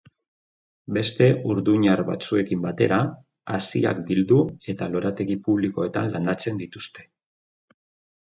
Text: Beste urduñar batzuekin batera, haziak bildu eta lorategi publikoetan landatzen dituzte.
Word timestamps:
Beste 0.95 1.25
urduñar 1.55 1.99
batzuekin 2.07 2.63
batera, 2.63 2.97
haziak 3.57 4.01
bildu 4.07 4.37
eta 4.75 4.87
lorategi 4.95 5.37
publikoetan 5.49 6.09
landatzen 6.17 6.59
dituzte. 6.63 7.07